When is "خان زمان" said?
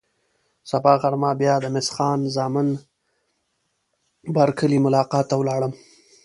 1.95-2.67